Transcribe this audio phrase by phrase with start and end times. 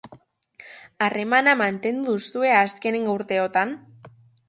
[1.09, 3.81] Harremana mantendu duzue azken urteotan?